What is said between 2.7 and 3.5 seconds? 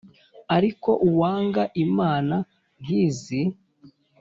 nk`izi